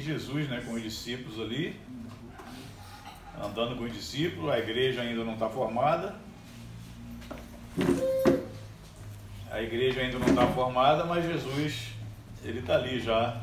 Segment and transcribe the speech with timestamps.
[0.00, 1.78] Jesus, né, com os discípulos ali,
[3.42, 6.16] andando com os discípulos, a igreja ainda não está formada.
[9.50, 11.92] A igreja ainda não está formada, mas Jesus,
[12.42, 13.40] ele está ali já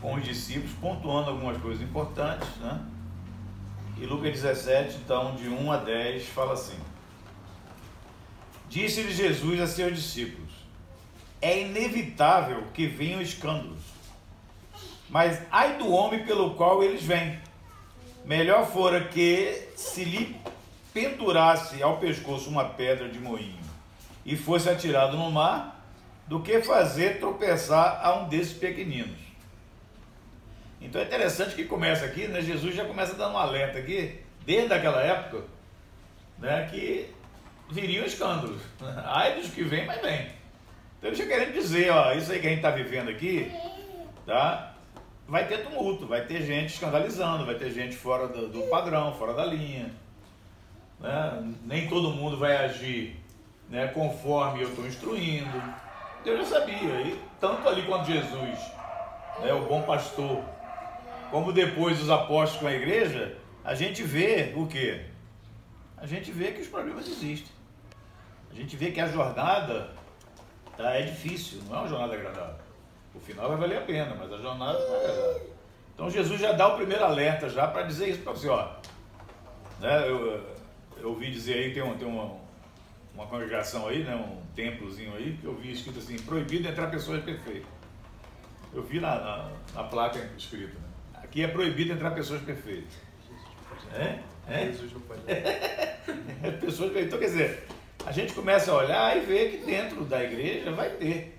[0.00, 2.80] com os discípulos, pontuando algumas coisas importantes, né?
[4.00, 6.78] E Lucas 17, então, de 1 a 10, fala assim:
[8.68, 10.52] Disse-lhe Jesus a seus discípulos:
[11.40, 13.80] É inevitável que venham escândalos,
[15.08, 17.38] mas ai do homem pelo qual eles vêm.
[18.24, 20.36] Melhor fora que se lhe
[20.92, 23.58] pendurasse ao pescoço uma pedra de moinho
[24.24, 25.78] e fosse atirado no mar,
[26.26, 29.16] do que fazer tropeçar a um desses pequeninos.
[30.80, 32.42] Então é interessante que começa aqui, né?
[32.42, 35.44] Jesus já começa dando um alerta aqui, desde aquela época,
[36.38, 36.68] né?
[36.70, 37.10] Que
[37.70, 38.60] viriam escândalos.
[39.06, 40.28] Ai dos que vem, mas vem.
[40.98, 43.50] Então ele já querendo dizer, ó, isso aí que a gente está vivendo aqui,
[44.26, 44.67] tá?
[45.28, 49.34] Vai ter tumulto, vai ter gente escandalizando, vai ter gente fora do, do padrão, fora
[49.34, 49.92] da linha.
[50.98, 51.54] Né?
[51.64, 53.14] Nem todo mundo vai agir
[53.68, 55.62] né, conforme eu estou instruindo.
[56.24, 57.02] Deus já sabia.
[57.02, 58.58] E tanto ali quanto Jesus,
[59.40, 60.42] né, o bom pastor,
[61.30, 65.04] como depois os apóstolos com a igreja, a gente vê o quê?
[65.98, 67.52] A gente vê que os problemas existem.
[68.50, 69.90] A gente vê que a jornada
[70.74, 72.67] tá, é difícil, não é uma jornada agradável.
[73.14, 75.50] O final vai valer a pena, mas a jornada não é agradável.
[75.94, 78.76] Então Jesus já dá o primeiro alerta já para dizer isso para você, ó.
[79.80, 80.44] Né, eu,
[80.96, 82.36] eu ouvi dizer aí, tem, um, tem uma,
[83.14, 87.22] uma congregação aí, né, um templozinho aí, que eu vi escrito assim, proibido entrar pessoas
[87.24, 87.68] perfeitas.
[88.72, 90.88] Eu vi na, na, na placa escrita, né?
[91.14, 92.92] Aqui é proibido entrar pessoas perfeitas.
[93.94, 94.18] É?
[94.46, 94.66] É?
[94.66, 95.20] Jesus não pode.
[95.28, 97.06] é pessoas perfeitas.
[97.06, 97.66] Então, quer dizer,
[98.04, 101.37] a gente começa a olhar e ver que dentro da igreja vai ter.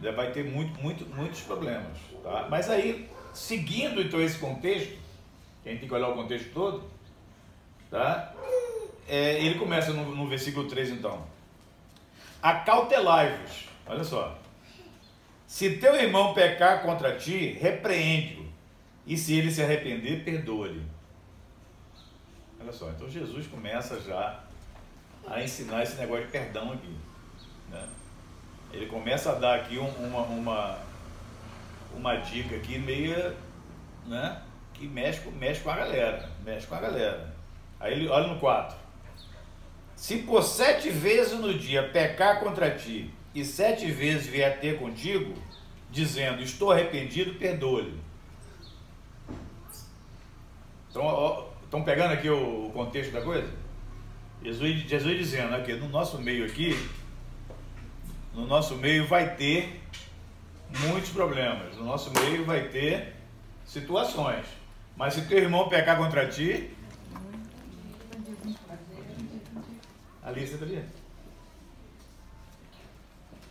[0.00, 1.96] Vai ter muito, muito, muitos problemas.
[2.22, 2.46] Tá?
[2.50, 4.98] Mas aí, seguindo então esse contexto,
[5.64, 6.84] a gente tem que olhar o contexto todo,
[7.90, 8.34] tá?
[9.08, 11.24] É, ele começa no, no versículo 3 então.
[12.42, 13.68] Acautelai-vos.
[13.86, 14.38] Olha só.
[15.46, 18.44] Se teu irmão pecar contra ti, repreende-o
[19.06, 20.82] e se ele se arrepender, perdoa-lhe.
[22.60, 24.42] Olha só, então Jesus começa já
[25.26, 26.96] a ensinar esse negócio de perdão aqui.
[27.70, 27.86] Né?
[28.74, 30.78] Ele começa a dar aqui uma, uma,
[31.94, 33.34] uma dica aqui meia,
[34.04, 34.42] né?
[34.72, 36.28] Que mexe, mexe com a galera.
[36.44, 37.32] Mexe com a galera.
[37.78, 38.76] Aí ele olha no 4.
[39.94, 45.34] Se por sete vezes no dia pecar contra ti e sete vezes vier ter contigo,
[45.90, 47.96] dizendo estou arrependido, perdoa-lhe.
[50.88, 53.48] Estão, estão pegando aqui o, contexto da coisa?
[54.42, 56.76] Jesus, Jesus dizendo aqui, no nosso meio aqui,
[58.34, 59.80] no nosso meio vai ter
[60.80, 63.14] muitos problemas, no nosso meio vai ter
[63.64, 64.44] situações.
[64.96, 66.70] Mas se teu irmão pecar contra ti,
[70.22, 70.84] ali está ali.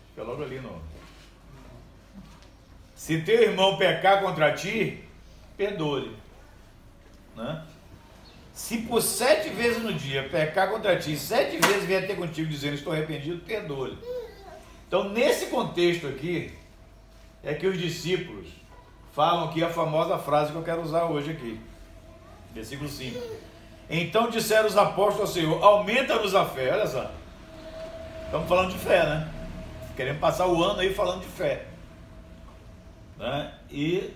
[0.10, 0.82] Fica logo ali no.
[2.96, 5.04] Se teu irmão pecar contra ti,
[5.58, 6.16] perdoe.
[7.36, 7.66] Né?
[8.54, 12.76] Se por sete vezes no dia pecar contra ti, sete vezes vier ter contigo dizendo
[12.76, 13.98] estou arrependido, perdoe.
[14.94, 16.54] Então, nesse contexto aqui,
[17.44, 18.48] é que os discípulos
[19.12, 21.60] falam aqui a famosa frase que eu quero usar hoje aqui.
[22.54, 23.20] Versículo 5.
[23.90, 26.72] Então disseram os apóstolos ao Senhor: aumenta-nos a fé.
[26.74, 27.10] Olha só.
[28.26, 29.34] Estamos falando de fé, né?
[29.96, 31.66] Queremos passar o ano aí falando de fé.
[33.18, 33.52] Né?
[33.72, 34.14] E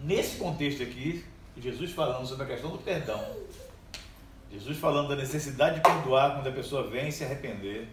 [0.00, 1.26] nesse contexto aqui,
[1.58, 3.22] Jesus falando sobre a questão do perdão.
[4.50, 7.86] Jesus falando da necessidade de perdoar quando a pessoa vem se arrepender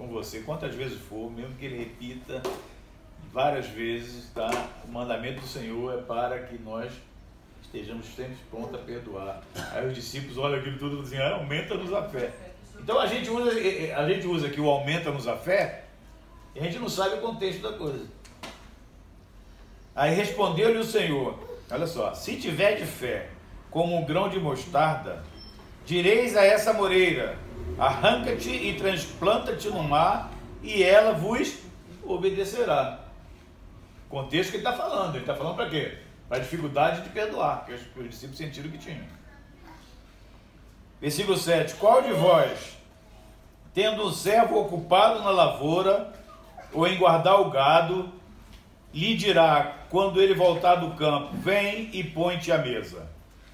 [0.00, 2.42] com você, quantas vezes for, mesmo que ele repita
[3.30, 4.50] várias vezes, tá?
[4.82, 6.90] O mandamento do Senhor é para que nós
[7.62, 9.42] estejamos sempre prontos a perdoar.
[9.72, 12.32] Aí os discípulos olham aquilo tudo e dizem, ah, aumenta-nos a fé.
[12.78, 13.50] Então a gente usa,
[13.94, 15.84] a gente usa aqui o aumenta-nos a fé
[16.54, 18.06] e a gente não sabe o contexto da coisa.
[19.94, 21.38] Aí respondeu-lhe o Senhor,
[21.70, 23.28] Olha só, se tiver de fé
[23.70, 25.22] como um grão de mostarda,
[25.84, 27.38] direis a essa moreira:
[27.78, 30.30] arranca-te e transplanta-te no mar,
[30.62, 31.58] e ela vos
[32.04, 33.00] obedecerá.
[34.08, 35.98] Contexto que ele está falando, ele está falando para quê?
[36.28, 39.04] Para a dificuldade de perdoar, que os discípulos sentiram que tinham.
[41.00, 42.76] Versículo 7: Qual de vós,
[43.72, 46.12] tendo um servo ocupado na lavoura,
[46.72, 48.12] ou em guardar o gado,
[48.92, 53.08] lhe dirá, quando ele voltar do campo, vem e põe-te à mesa.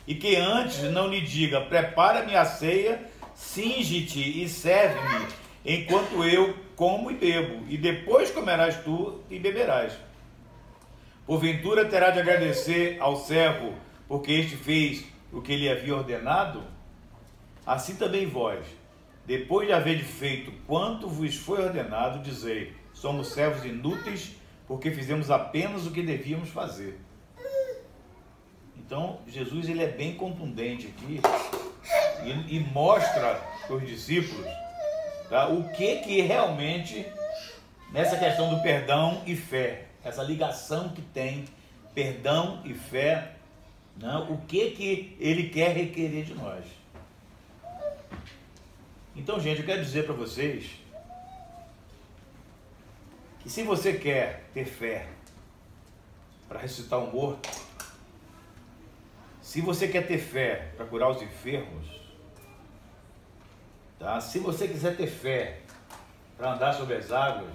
[0.07, 3.05] E que antes não lhe diga, prepara-me a ceia,
[3.37, 5.27] singe-te e serve-me,
[5.65, 9.93] enquanto eu como e bebo, e depois comerás tu e beberás.
[11.27, 13.75] Porventura terá de agradecer ao servo,
[14.09, 16.63] porque este fez o que lhe havia ordenado?
[17.67, 18.65] Assim também vós,
[19.27, 24.37] depois de haver feito quanto vos foi ordenado, dizei: somos servos inúteis,
[24.67, 26.99] porque fizemos apenas o que devíamos fazer.
[28.77, 31.21] Então, Jesus ele é bem contundente aqui
[32.25, 34.47] e, e mostra para os discípulos
[35.29, 37.07] tá, o que que realmente
[37.93, 41.45] nessa questão do perdão e fé, essa ligação que tem
[41.95, 43.33] perdão e fé,
[43.97, 46.65] né, o que que ele quer requerer de nós.
[49.15, 50.73] Então, gente, eu quero dizer para vocês
[53.41, 55.07] que se você quer ter fé
[56.47, 57.49] para ressuscitar um morto,
[59.41, 61.87] se você quer ter fé para curar os enfermos,
[63.99, 64.21] tá?
[64.21, 65.61] se você quiser ter fé
[66.37, 67.55] para andar sobre as águas,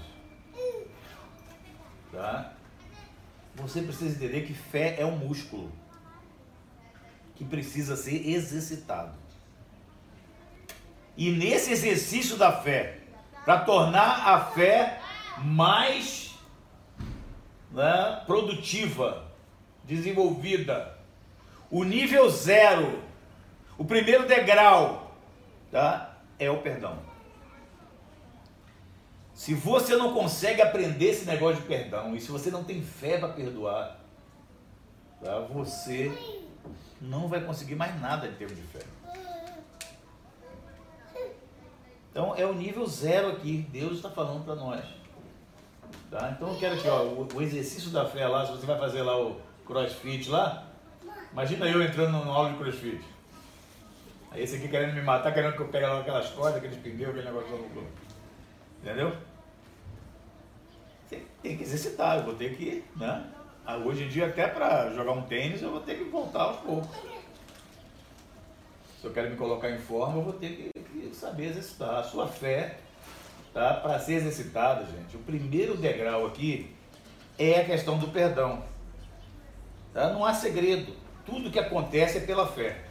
[2.11, 2.53] tá?
[3.55, 5.71] você precisa entender que fé é um músculo
[7.35, 9.13] que precisa ser exercitado.
[11.17, 12.99] E nesse exercício da fé,
[13.43, 14.99] para tornar a fé
[15.37, 16.35] mais
[17.71, 19.25] né, produtiva,
[19.83, 20.97] desenvolvida,
[21.69, 23.01] o nível zero,
[23.77, 25.15] o primeiro degrau,
[25.71, 26.10] tá,
[26.41, 26.97] é o perdão.
[29.31, 33.19] Se você não consegue aprender esse negócio de perdão e se você não tem fé
[33.19, 33.99] para perdoar,
[35.23, 36.11] tá, você
[36.99, 38.81] não vai conseguir mais nada em termos de fé.
[42.09, 43.65] Então é o nível zero aqui.
[43.71, 44.83] Deus está falando para nós.
[46.09, 46.31] Tá?
[46.35, 49.01] Então eu quero aqui, ó, o, o, exercício da fé lá, se você vai fazer
[49.03, 50.65] lá o crossfit lá,
[51.31, 53.01] imagina eu entrando no aula de crossfit.
[54.35, 57.49] Esse aqui querendo me matar, querendo que eu pegue aquelas cordas, aqueles pneus, aquele negócio
[57.49, 57.87] clube.
[58.81, 59.15] Entendeu?
[61.09, 63.29] Tem, que exercitar, eu vou ter que, né?
[63.65, 66.57] Ah, hoje em dia até para jogar um tênis eu vou ter que voltar aos
[66.61, 66.97] poucos.
[68.99, 71.95] Se eu quero me colocar em forma, eu vou ter que saber exercitar.
[71.95, 72.77] A sua fé,
[73.53, 73.73] tá?
[73.73, 76.73] Para ser exercitada, gente, o primeiro degrau aqui
[77.37, 78.63] é a questão do perdão.
[79.93, 80.13] Tá?
[80.13, 80.93] Não há segredo.
[81.25, 82.85] Tudo que acontece é pela fé.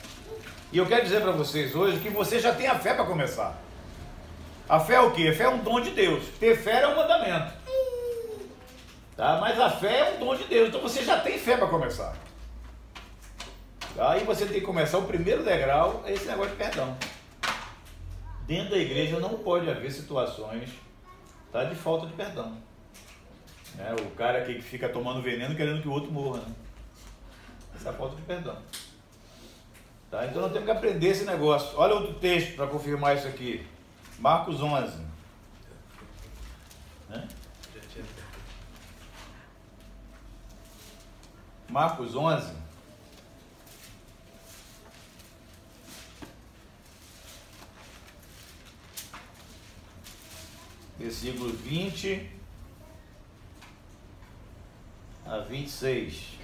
[0.72, 3.60] E eu quero dizer para vocês hoje que você já tem a fé para começar.
[4.68, 5.28] A fé é o quê?
[5.28, 6.24] A fé é um dom de Deus.
[6.38, 7.52] Ter fé é um mandamento.
[9.16, 9.38] Tá?
[9.40, 10.68] Mas a fé é um dom de Deus.
[10.68, 12.16] Então você já tem fé para começar.
[13.98, 16.96] Aí você tem que começar o primeiro degrau, é esse negócio de perdão.
[18.46, 20.70] Dentro da igreja não pode haver situações
[21.50, 22.56] tá, de falta de perdão.
[23.74, 23.94] Né?
[24.00, 26.38] O cara que fica tomando veneno querendo que o outro morra.
[26.38, 26.54] Né?
[27.74, 28.56] Essa é a falta de perdão.
[30.10, 30.26] Tá?
[30.26, 31.78] Então nós temos que aprender esse negócio.
[31.78, 33.64] Olha outro texto para confirmar isso aqui.
[34.18, 34.98] Marcos 11.
[37.08, 37.28] Né?
[41.68, 42.60] Marcos 11.
[51.00, 52.30] versículo 20
[55.24, 56.39] a 26.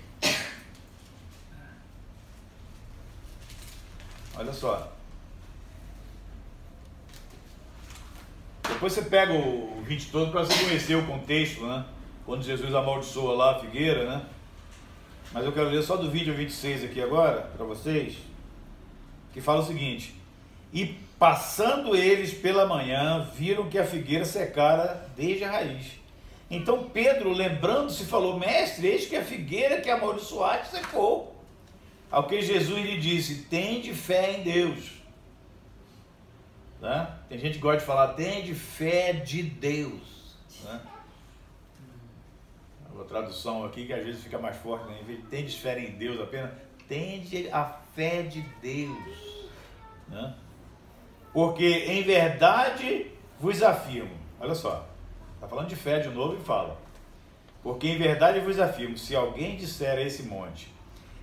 [4.56, 4.92] Só.
[8.68, 11.84] Depois você pega o 20 todo para você conhecer o contexto, né?
[12.24, 14.26] Quando Jesus amaldiçoa lá a figueira, né?
[15.32, 18.16] Mas eu quero ler só do vídeo 26 aqui agora, para vocês,
[19.32, 20.14] que fala o seguinte:
[20.72, 25.92] E Passando eles pela manhã, viram que a figueira secara desde a raiz.
[26.50, 31.35] Então Pedro, lembrando-se, falou: Mestre, eis que a figueira que amaldiçoaste secou.
[32.10, 34.92] Ao que Jesus lhe disse: Tende fé em Deus.
[36.80, 37.18] Tá?
[37.28, 40.36] Tem gente que gosta de falar: Tende fé de Deus.
[40.64, 40.80] Né?
[42.92, 45.18] Uma tradução aqui que às vezes fica mais forte, né?
[45.28, 46.50] Tende fé em Deus apenas.
[46.88, 49.48] Tende a fé de Deus.
[50.08, 50.34] Né?
[51.32, 54.88] Porque em verdade vos afirmo, olha só,
[55.34, 56.80] está falando de fé de novo e fala.
[57.62, 60.72] Porque em verdade vos afirmo, se alguém disser a esse monte,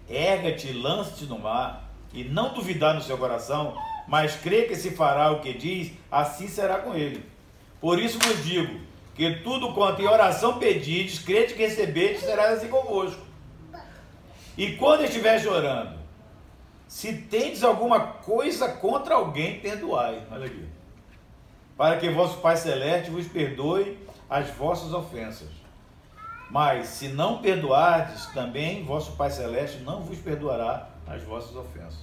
[0.10, 3.75] erga-te e lança-te no mar, e não duvidar no seu coração,
[4.07, 7.25] mas crê que se fará o que diz, assim será com ele.
[7.81, 8.79] Por isso vos digo,
[9.15, 13.22] que tudo quanto em oração pedides, crede que recebedes, será assim convosco.
[14.57, 15.98] E quando estiver orando,
[16.88, 20.22] se tendes alguma coisa contra alguém, perdoai.
[20.31, 20.65] Olha aqui.
[21.75, 23.98] Para que vosso Pai Celeste vos perdoe
[24.29, 25.50] as vossas ofensas.
[26.53, 31.98] Mas se não perdoardes, também vosso Pai Celeste não vos perdoará as vossas ofensas.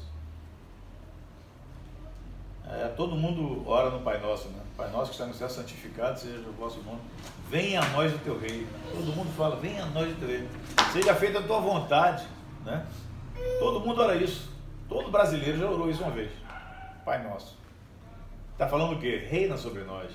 [2.69, 4.61] É, todo mundo ora no Pai Nosso, né?
[4.76, 6.99] Pai Nosso que está no céu santificado, seja o vosso nome.
[7.49, 8.66] Venha a nós o teu reino.
[8.90, 10.49] Todo mundo fala, venha a nós o teu reino.
[10.92, 12.26] Seja feita a tua vontade,
[12.64, 12.85] né?
[13.61, 14.50] Todo mundo ora isso.
[14.88, 16.33] Todo brasileiro já orou isso uma vez.
[17.04, 17.57] Pai Nosso.
[18.54, 19.28] Está falando o quê?
[19.30, 20.11] Reina sobre nós.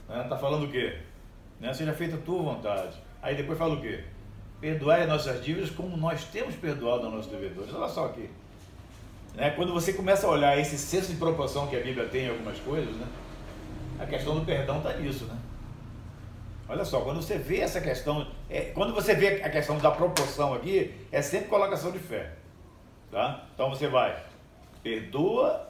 [0.00, 0.24] Está né?
[0.30, 0.98] Tá falando o quê?
[1.60, 1.74] Né?
[1.74, 3.07] Seja feita a tua vontade.
[3.22, 4.04] Aí depois fala o quê?
[4.60, 7.72] Perdoai as nossas dívidas como nós temos perdoado aos nossos devedores.
[7.74, 8.28] Olha só aqui.
[9.34, 9.50] Né?
[9.50, 12.58] Quando você começa a olhar esse senso de proporção que a Bíblia tem em algumas
[12.60, 13.06] coisas, né?
[13.98, 15.24] a questão do perdão está nisso.
[15.26, 15.36] Né?
[16.68, 20.54] Olha só, quando você vê essa questão, é, quando você vê a questão da proporção
[20.54, 22.32] aqui, é sempre colocação de fé.
[23.10, 23.46] Tá?
[23.54, 24.22] Então você vai,
[24.82, 25.68] perdoa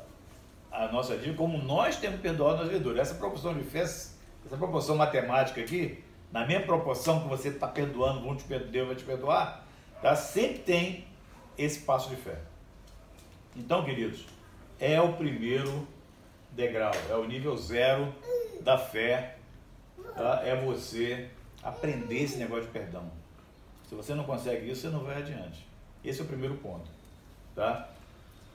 [0.73, 3.01] a nossa dívida como nós temos perdoado aos devedores.
[3.01, 6.03] Essa proporção de fé, essa proporção matemática aqui,
[6.33, 9.65] na mesma proporção que você está perdoando, vão te perdoar, Deus vai te perdoar,
[10.03, 10.15] tá?
[10.15, 11.07] sempre tem
[11.57, 12.39] esse passo de fé.
[13.57, 14.27] Então, queridos,
[14.79, 15.87] é o primeiro
[16.53, 18.15] degrau, é o nível zero
[18.61, 19.37] da fé,
[20.15, 20.43] tá?
[20.45, 21.29] é você
[21.63, 23.11] aprender esse negócio de perdão.
[23.89, 25.67] Se você não consegue isso, você não vai adiante.
[26.05, 26.91] Esse é o primeiro ponto.
[27.55, 27.89] Tá?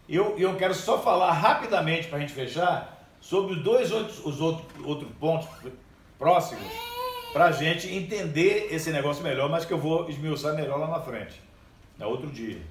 [0.08, 4.40] Eu, eu quero só falar rapidamente para a gente fechar sobre os dois outros, os
[4.40, 5.48] outros, outros pontos
[6.20, 6.93] próximos
[7.34, 11.02] para a gente entender esse negócio melhor, mas que eu vou esmiuçar melhor lá na
[11.02, 11.42] frente,
[11.98, 12.62] no outro dia.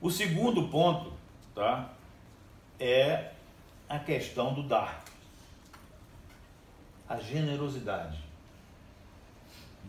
[0.00, 1.12] O segundo ponto,
[1.54, 1.92] tá?
[2.78, 3.30] É
[3.88, 5.04] a questão do dar.
[7.08, 8.18] A generosidade.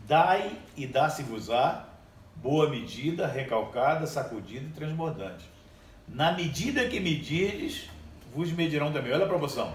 [0.07, 1.87] Dai e dá-se-vos-á,
[2.35, 5.43] boa medida, recalcada, sacudida e transbordante.
[6.07, 7.89] Na medida que medirdes,
[8.33, 9.11] vos medirão também.
[9.11, 9.73] Olha a proporção.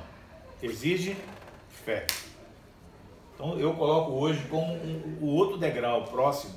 [0.63, 1.17] Exige
[1.85, 2.07] fé.
[3.43, 6.55] Então eu coloco hoje como um, o outro degrau próximo,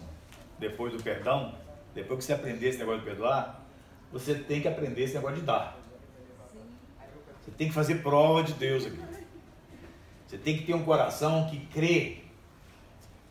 [0.59, 1.55] depois do perdão,
[1.95, 3.65] depois que você aprender esse negócio de perdoar,
[4.11, 5.79] você tem que aprender esse negócio de dar.
[7.41, 8.99] Você tem que fazer prova de Deus aqui.
[10.27, 12.19] Você tem que ter um coração que crê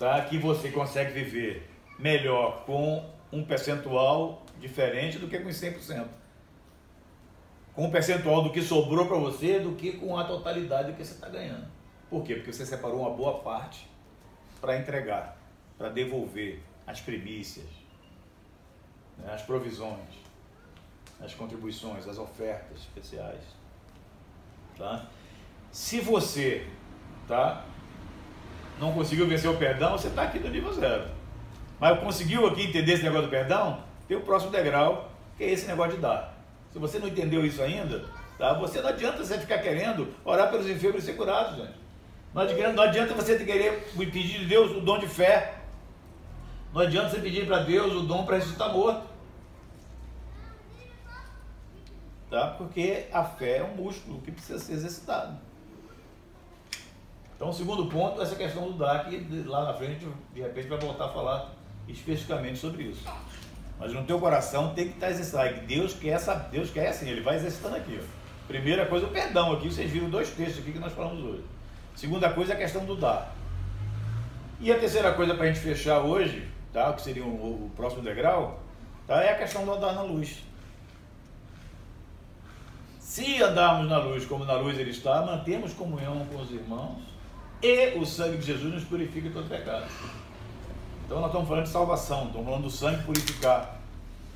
[0.00, 0.20] tá?
[0.22, 6.08] que você consegue viver melhor com um percentual diferente do que com 100%.
[7.72, 11.04] Com um percentual do que sobrou para você do que com a totalidade do que
[11.04, 11.83] você está ganhando.
[12.14, 12.36] Por quê?
[12.36, 13.90] Porque você separou uma boa parte
[14.60, 15.36] para entregar,
[15.76, 17.66] para devolver as primícias,
[19.18, 20.22] né, as provisões
[21.20, 23.40] as contribuições, as ofertas especiais.
[24.78, 25.06] Tá?
[25.72, 26.68] Se você
[27.26, 27.64] tá,
[28.78, 31.10] não conseguiu vencer o perdão, você está aqui no nível zero.
[31.80, 35.66] Mas conseguiu aqui entender esse negócio do perdão, tem o próximo degrau, que é esse
[35.66, 36.32] negócio de dar.
[36.72, 38.04] Se você não entendeu isso ainda,
[38.38, 38.52] tá?
[38.54, 41.83] você não adianta você ficar querendo orar pelos enfermos e ser curados, gente.
[42.34, 45.54] Não adianta, não adianta você querer pedir de Deus o dom de fé.
[46.72, 49.14] Não adianta você pedir para Deus o dom para ressuscitar morto.
[52.34, 52.48] tá?
[52.58, 55.38] porque a fé é um músculo que precisa ser exercitado.
[57.36, 61.06] Então, o segundo ponto essa questão do que lá na frente, de repente, vai voltar
[61.06, 61.52] a falar
[61.86, 63.04] especificamente sobre isso.
[63.78, 65.66] Mas no teu coração tem que estar exercitado.
[65.66, 68.00] Deus quer essa, Deus quer assim, ele vai exercitando aqui.
[68.00, 68.46] Ó.
[68.46, 69.72] Primeira coisa, o perdão aqui.
[69.72, 71.44] Vocês viram dois textos aqui que nós falamos hoje.
[71.94, 73.34] Segunda coisa é a questão do dar.
[74.60, 76.92] E a terceira coisa para a gente fechar hoje, tá?
[76.92, 78.60] que seria o, o próximo degrau,
[79.06, 79.22] tá?
[79.22, 80.42] é a questão do andar na luz.
[82.98, 87.02] Se andarmos na luz como na luz ele está, mantemos comunhão com os irmãos
[87.62, 89.86] e o sangue de Jesus nos purifica todo pecado.
[91.04, 93.76] Então nós estamos falando de salvação, estamos falando do sangue purificar.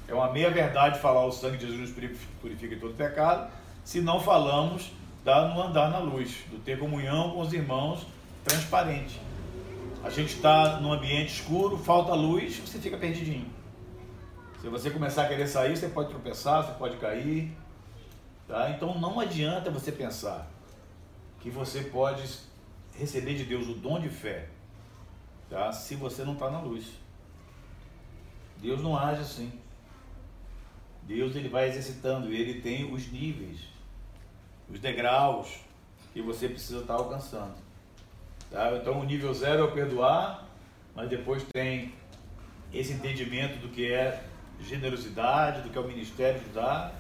[0.07, 3.51] É uma meia verdade falar o sangue de Jesus nos purifica todo pecado,
[3.85, 4.93] se não falamos
[5.49, 8.07] no andar na luz, do ter comunhão com os irmãos
[8.45, 9.21] transparente.
[10.03, 13.47] A gente está num ambiente escuro, falta luz, você fica perdidinho.
[14.61, 17.57] Se você começar a querer sair, você pode tropeçar, você pode cair,
[18.49, 18.71] Tá?
[18.71, 20.51] Então não adianta você pensar
[21.39, 22.27] que você pode
[22.95, 24.49] receber de Deus o dom de fé
[25.51, 25.71] tá?
[25.71, 26.87] se você não está na luz.
[28.57, 29.53] Deus não age assim.
[31.03, 33.61] Deus ele vai exercitando, ele tem os níveis,
[34.71, 35.61] os degraus
[36.13, 37.55] que você precisa estar alcançando.
[38.51, 38.77] Tá?
[38.77, 40.47] Então o nível zero é o perdoar,
[40.95, 41.95] mas depois tem
[42.73, 44.23] esse entendimento do que é
[44.61, 46.93] generosidade, do que é o ministério de dar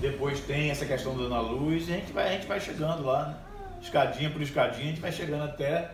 [0.00, 3.04] depois tem essa questão da na luz, e a gente vai, a gente vai chegando
[3.04, 3.36] lá, né?
[3.82, 5.90] escadinha por escadinha, a gente vai chegando até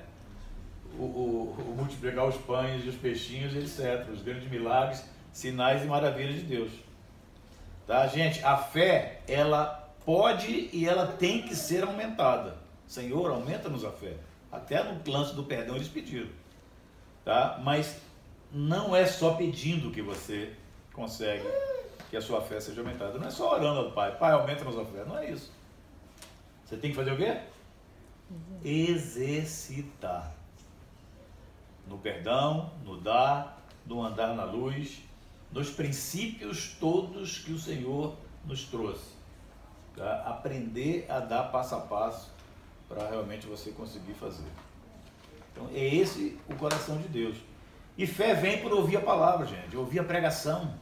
[0.96, 4.08] o, o, o multiplicar os pães e os peixinhos, etc.
[4.12, 6.70] Os grandes milagres, sinais e maravilhas de Deus.
[7.86, 8.44] Tá, gente?
[8.44, 12.56] A fé, ela pode e ela tem que ser aumentada.
[12.86, 14.14] Senhor, aumenta-nos a fé.
[14.50, 16.30] Até no lance do perdão eles pediram.
[17.24, 17.60] Tá?
[17.62, 18.00] Mas
[18.52, 20.54] não é só pedindo que você
[20.92, 21.44] consegue
[22.08, 23.18] que a sua fé seja aumentada.
[23.18, 25.04] Não é só orando ao Pai, Pai, aumenta a fé.
[25.04, 25.52] Não é isso.
[26.64, 27.40] Você tem que fazer o quê?
[28.64, 30.32] Exercitar.
[31.88, 35.02] No perdão, no dar, no andar na luz,
[35.50, 39.15] nos princípios todos que o Senhor nos trouxe.
[39.96, 40.24] Tá?
[40.26, 42.30] Aprender a dar passo a passo
[42.88, 44.50] para realmente você conseguir fazer.
[45.52, 47.36] Então é esse o coração de Deus.
[47.96, 50.74] E fé vem por ouvir a palavra, gente, ouvir a pregação.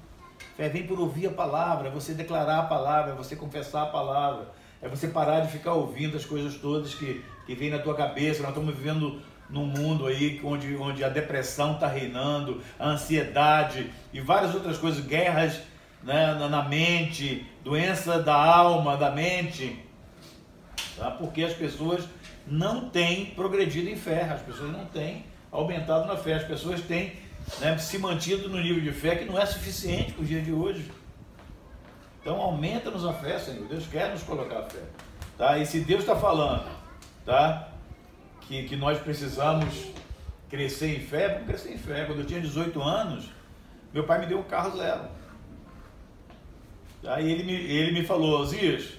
[0.56, 3.86] Fé vem por ouvir a palavra, é você declarar a palavra, é você confessar a
[3.86, 4.48] palavra,
[4.82, 8.42] é você parar de ficar ouvindo as coisas todas que, que vêm na tua cabeça.
[8.42, 14.20] Nós estamos vivendo num mundo aí onde, onde a depressão está reinando, a ansiedade e
[14.20, 15.60] várias outras coisas, guerras
[16.04, 19.82] né, na, na mente, doença da alma, da mente,
[20.96, 21.10] tá?
[21.10, 22.04] porque as pessoas
[22.46, 27.14] não têm progredido em fé, as pessoas não têm aumentado na fé, as pessoas têm
[27.60, 30.52] né, se mantido no nível de fé que não é suficiente para o dia de
[30.52, 30.90] hoje.
[32.20, 33.66] Então aumenta-nos a fé, Senhor.
[33.66, 34.82] Deus quer nos colocar a fé.
[35.36, 35.58] Tá?
[35.58, 36.64] E se Deus está falando
[37.24, 37.68] tá?
[38.42, 39.92] que, que nós precisamos
[40.48, 42.04] crescer em fé, vamos crescer em fé.
[42.04, 43.30] Quando eu tinha 18 anos,
[43.92, 45.02] meu pai me deu um carro zero.
[47.06, 48.94] Aí ele me, ele me falou, Zias,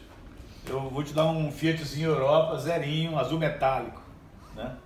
[0.68, 4.02] eu vou te dar um Fiatzinho Europa zerinho, azul metálico.
[4.56, 4.78] Né?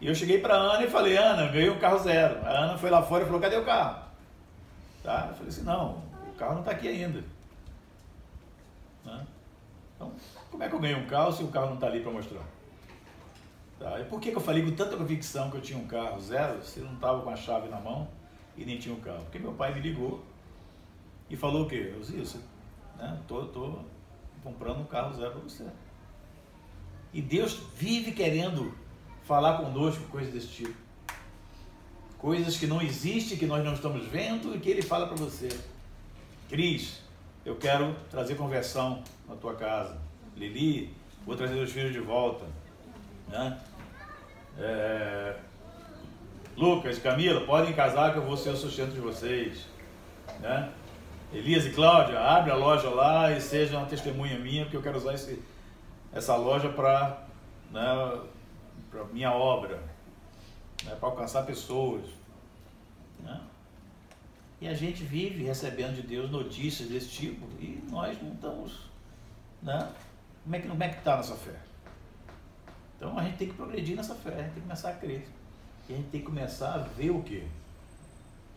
[0.00, 2.44] E eu cheguei para Ana e falei, Ana, ganhei um carro zero.
[2.44, 4.02] A Ana foi lá fora e falou, cadê o carro?
[5.02, 5.26] Tá?
[5.28, 7.22] Eu falei assim, não, o carro não está aqui ainda.
[9.04, 9.26] Né?
[9.96, 10.12] Então,
[10.50, 12.42] como é que eu ganhei um carro se o carro não está ali para mostrar?
[13.78, 13.98] Tá?
[14.00, 16.62] E por que, que eu falei com tanta convicção que eu tinha um carro zero
[16.62, 18.08] se não estava com a chave na mão
[18.56, 19.22] e nem tinha um carro?
[19.22, 20.22] Porque meu pai me ligou
[21.30, 21.94] e falou o quê?
[21.94, 22.38] Eu disse,
[22.98, 23.18] né?
[23.28, 23.78] Tô, tô
[24.42, 25.64] comprando um carro zero para você.
[27.14, 28.74] E Deus vive querendo
[29.22, 30.74] falar conosco coisas desse tipo.
[32.18, 35.48] Coisas que não existem, que nós não estamos vendo e que Ele fala para você.
[36.48, 37.00] Cris,
[37.44, 39.96] eu quero trazer conversão na tua casa.
[40.36, 40.92] Lili,
[41.24, 42.44] vou trazer os filhos de volta.
[43.28, 43.58] Né?
[44.58, 45.36] É...
[46.56, 49.64] Lucas, Camila, podem casar que eu vou ser o sustento de vocês.
[50.40, 50.70] Né?
[51.32, 54.98] Elias e Cláudia, abre a loja lá e seja uma testemunha minha, porque eu quero
[54.98, 55.40] usar esse,
[56.12, 57.24] essa loja para
[57.70, 58.20] né,
[59.12, 59.76] minha obra,
[60.84, 62.04] né, para alcançar pessoas.
[63.20, 63.40] Né?
[64.60, 68.90] E a gente vive recebendo de Deus notícias desse tipo e nós não estamos.
[69.62, 69.88] Né?
[70.42, 71.54] Como é que é está a nossa fé?
[72.96, 75.28] Então a gente tem que progredir nessa fé, a gente tem que começar a crer.
[75.88, 77.44] E a gente tem que começar a ver o quê?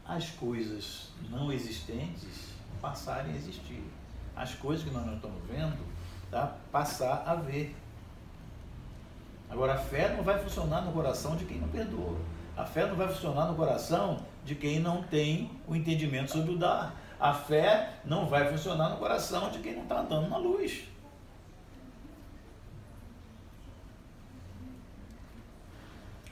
[0.05, 3.81] As coisas não existentes passarem a existir.
[4.35, 5.79] As coisas que nós não estamos vendo,
[6.29, 6.57] tá?
[6.69, 7.73] passar a ver.
[9.49, 12.17] Agora, a fé não vai funcionar no coração de quem não perdoa.
[12.57, 16.57] A fé não vai funcionar no coração de quem não tem o entendimento sobre o
[16.57, 16.93] dar.
[17.19, 20.83] A fé não vai funcionar no coração de quem não está andando na luz.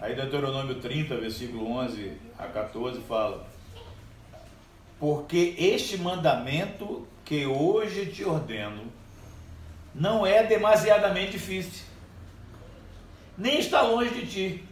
[0.02, 3.46] Aí Deuteronômio 30, versículo 11 a 14 fala:
[5.02, 8.84] porque este mandamento que hoje te ordeno
[9.96, 11.86] não é demasiadamente difícil,
[13.36, 14.64] nem está longe de ti.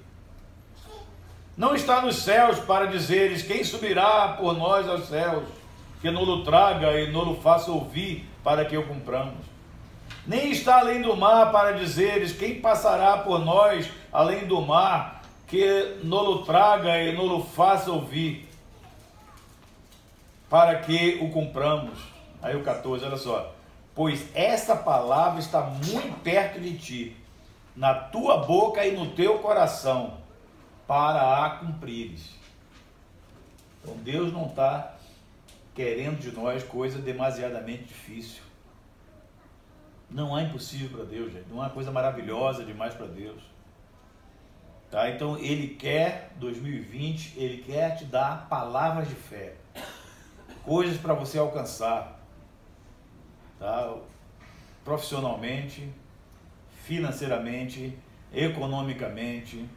[1.57, 5.45] Não está nos céus para dizeres quem subirá por nós aos céus,
[5.99, 9.43] que nos traga e nos faça ouvir para que o cumpramos.
[10.27, 15.97] Nem está além do mar para dizeres quem passará por nós além do mar, que
[16.03, 18.47] nos traga e nos faça ouvir
[20.49, 21.99] para que o compramos.
[22.41, 23.53] Aí o 14, olha só.
[23.93, 27.17] Pois essa palavra está muito perto de ti,
[27.75, 30.17] na tua boca e no teu coração,
[30.88, 32.35] para a cumprires.
[33.81, 34.95] Então Deus não está
[35.75, 38.41] querendo de nós coisa demasiadamente difícil.
[40.09, 41.47] Não há impossível para Deus, gente.
[41.49, 43.41] Não há coisa maravilhosa demais para Deus.
[44.89, 45.09] Tá?
[45.09, 49.53] Então Ele quer, 2020, Ele quer te dar palavras de fé
[50.63, 52.19] coisas para você alcançar,
[53.59, 53.95] tá?
[54.83, 55.89] profissionalmente,
[56.83, 57.97] financeiramente,
[58.33, 59.67] economicamente,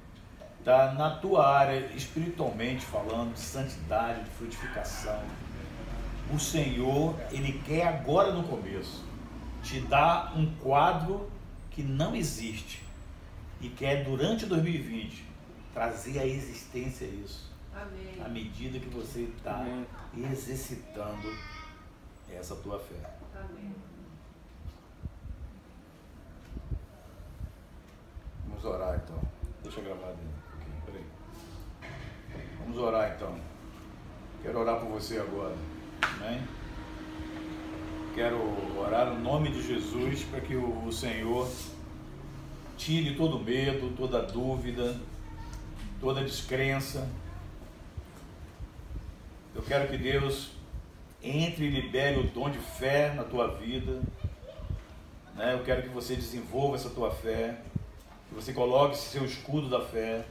[0.65, 0.93] tá?
[0.93, 5.21] na tua área, espiritualmente falando, de santidade, de frutificação.
[6.33, 9.05] O Senhor, Ele quer agora no começo
[9.63, 11.31] te dar um quadro
[11.71, 12.83] que não existe
[13.61, 15.25] e quer durante 2020
[15.73, 17.52] trazer à existência isso.
[17.75, 18.23] Amém.
[18.25, 19.65] À medida que você está
[20.17, 21.29] exercitando
[22.31, 23.19] essa tua fé.
[23.35, 23.75] Amém.
[28.47, 29.21] Vamos orar então.
[29.63, 30.83] Deixa eu gravar ali um pouquinho.
[30.87, 32.59] Peraí.
[32.59, 33.39] Vamos orar então.
[34.43, 35.55] Quero orar por você agora.
[36.03, 36.43] Amém?
[38.15, 38.39] Quero
[38.79, 41.49] orar no nome de Jesus para que o, o Senhor
[42.77, 45.01] tire todo medo, toda dúvida,
[46.01, 47.09] toda descrença.
[49.73, 50.51] Quero que Deus
[51.23, 54.03] entre e libere o dom de fé na tua vida.
[55.35, 55.55] Né?
[55.55, 57.57] Eu quero que você desenvolva essa tua fé,
[58.29, 60.27] que você coloque seu escudo da fé,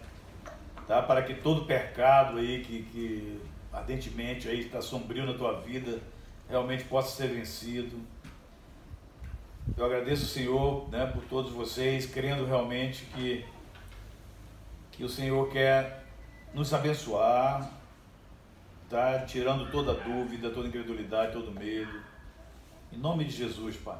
[0.87, 1.01] tá?
[1.01, 3.41] para que todo pecado aí que, que
[3.73, 5.97] ardentemente aí está sombrio na tua vida
[6.47, 7.99] realmente possa ser vencido.
[9.75, 13.43] Eu agradeço o Senhor né, por todos vocês, crendo realmente que,
[14.91, 16.05] que o Senhor quer
[16.53, 17.80] nos abençoar,
[18.91, 19.19] tá?
[19.19, 22.01] tirando toda dúvida, toda incredulidade, todo medo.
[22.91, 23.97] Em nome de Jesus, Pai.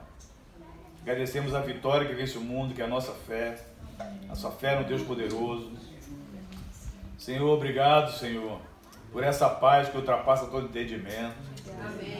[1.02, 3.58] Agradecemos a vitória que vence o mundo, que é a nossa fé,
[4.30, 5.72] a sua fé no Deus poderoso.
[7.18, 8.60] Senhor, obrigado, Senhor,
[9.14, 11.36] por essa paz que ultrapassa todo entendimento,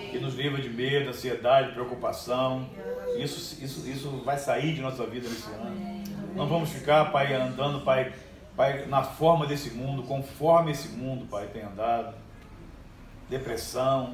[0.10, 2.70] que nos livra de medo, ansiedade, preocupação.
[3.18, 6.04] Isso, isso, isso vai sair de nossa vida nesse ano.
[6.36, 8.14] Não vamos ficar, Pai, andando, Pai,
[8.56, 12.16] Pai, na forma desse mundo, conforme esse mundo, Pai, tem andado.
[13.32, 14.14] Depressão.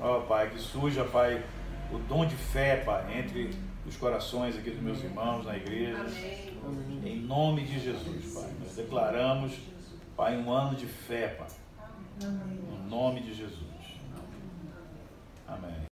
[0.00, 1.44] Ó, oh, Pai, que suja, Pai,
[1.90, 3.50] o dom de fé, Pai, entre
[3.84, 5.98] os corações aqui dos meus irmãos na igreja.
[5.98, 7.02] Amém.
[7.04, 8.48] Em nome de Jesus, Pai.
[8.60, 9.58] Nós declaramos,
[10.16, 11.48] Pai, um ano de fé, Pai.
[12.22, 13.58] No nome de Jesus.
[15.48, 15.78] Amém.